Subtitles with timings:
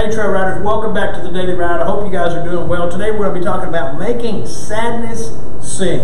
[0.00, 1.78] Hey, Trail Riders, welcome back to the Daily Ride.
[1.78, 2.90] I hope you guys are doing well.
[2.90, 5.28] Today we're going to be talking about making sadness
[5.60, 6.00] sing.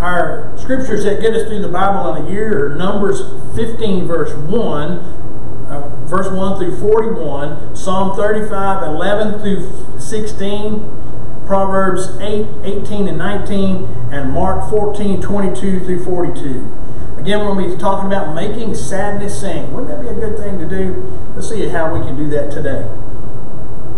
[0.00, 3.20] Our scriptures that get us through the Bible in a year are Numbers
[3.54, 12.44] 15, verse 1, uh, verse 1 through 41, Psalm 35, 11 through 16, Proverbs 8,
[12.64, 16.93] 18 and 19, and Mark 14, 22 through 42.
[17.24, 19.72] Again, we're going to be talking about making sadness sing.
[19.72, 20.92] Wouldn't that be a good thing to do?
[21.34, 22.86] Let's see how we can do that today.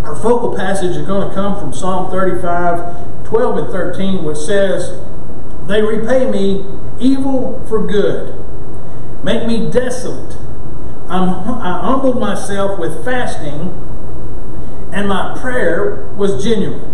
[0.05, 5.00] Our focal passage is going to come from Psalm 35, 12 and 13, which says,
[5.66, 6.64] They repay me
[7.00, 8.32] evil for good,
[9.24, 10.36] make me desolate.
[11.08, 13.74] I'm, I humbled myself with fasting,
[14.92, 16.92] and my prayer was genuine.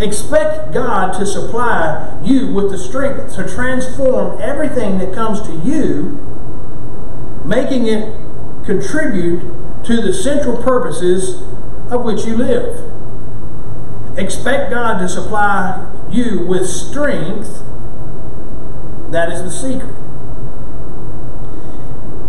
[0.00, 6.18] Expect God to supply you with the strength to transform everything that comes to you,
[7.44, 8.16] making it
[8.64, 9.40] contribute
[9.84, 11.42] to the central purposes
[11.92, 12.86] of which you live.
[14.16, 17.62] Expect God to supply you with strength.
[19.10, 19.94] That is the secret.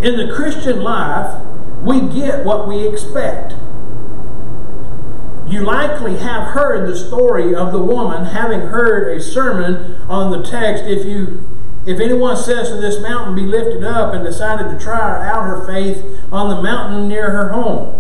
[0.04, 1.42] In the Christian life,
[1.82, 3.54] we get what we expect.
[5.62, 10.42] You likely have heard the story of the woman having heard a sermon on the
[10.42, 10.86] text.
[10.86, 11.48] If you
[11.86, 15.64] if anyone says to this mountain, be lifted up, and decided to try out her
[15.68, 17.94] faith on the mountain near her home.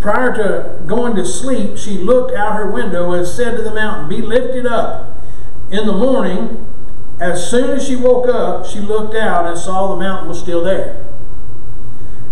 [0.00, 4.08] Prior to going to sleep, she looked out her window and said to the mountain,
[4.08, 5.18] Be lifted up.
[5.70, 6.66] In the morning,
[7.20, 10.64] as soon as she woke up, she looked out and saw the mountain was still
[10.64, 11.04] there.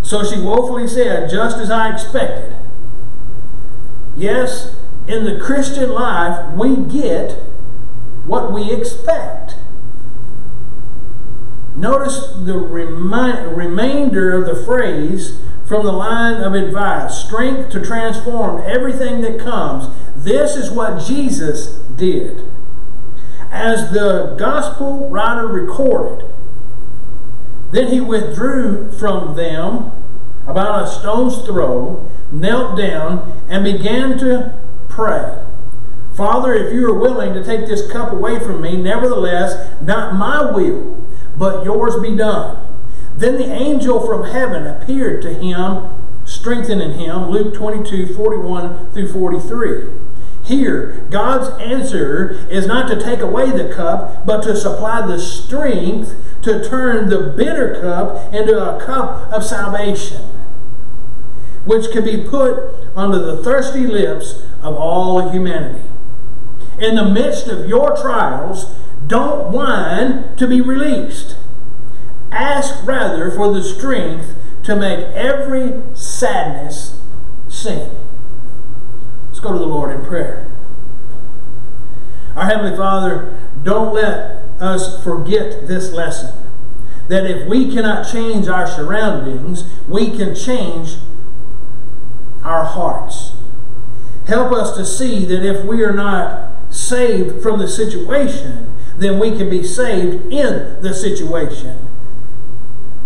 [0.01, 2.62] So she woefully said, Just as I expected.
[4.17, 7.33] Yes, in the Christian life, we get
[8.25, 9.57] what we expect.
[11.75, 18.63] Notice the remi- remainder of the phrase from the line of advice strength to transform
[18.65, 19.95] everything that comes.
[20.15, 22.45] This is what Jesus did.
[23.51, 26.29] As the gospel writer recorded,
[27.71, 29.93] then he withdrew from them
[30.47, 34.59] about a stone's throw, knelt down, and began to
[34.89, 35.39] pray.
[36.17, 40.51] Father, if you are willing to take this cup away from me, nevertheless, not my
[40.51, 42.69] will, but yours be done.
[43.17, 45.89] Then the angel from heaven appeared to him,
[46.25, 47.31] strengthening him.
[47.31, 49.85] Luke 22 41 through 43.
[50.45, 56.15] Here, God's answer is not to take away the cup, but to supply the strength
[56.43, 60.23] to turn the bitter cup into a cup of salvation,
[61.65, 65.89] which can be put under the thirsty lips of all humanity.
[66.81, 68.75] In the midst of your trials,
[69.07, 71.37] don't whine to be released.
[72.33, 77.01] Ask rather for the strength to make every sadness
[77.49, 77.91] sing.
[79.43, 80.49] Go to the Lord in prayer.
[82.37, 86.39] Our Heavenly Father, don't let us forget this lesson.
[87.09, 90.97] That if we cannot change our surroundings, we can change
[92.45, 93.33] our hearts.
[94.29, 99.37] Help us to see that if we are not saved from the situation, then we
[99.37, 101.89] can be saved in the situation.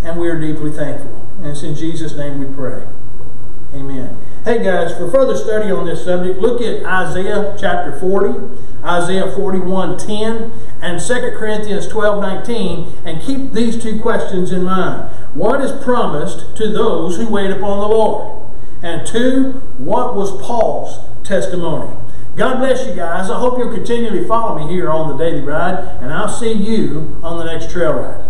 [0.03, 1.27] And we are deeply thankful.
[1.39, 2.87] And it's in Jesus' name we pray.
[3.73, 4.17] Amen.
[4.47, 9.97] Hey guys, for further study on this subject, look at Isaiah chapter 40, Isaiah 41
[9.97, 15.11] 10, and 2 Corinthians 12 19, and keep these two questions in mind.
[15.33, 18.49] What is promised to those who wait upon the Lord?
[18.81, 20.97] And two, what was Paul's
[21.27, 21.93] testimony?
[22.37, 23.29] God bless you guys.
[23.29, 27.19] I hope you'll continually follow me here on the Daily Ride, and I'll see you
[27.21, 28.26] on the next trail ride.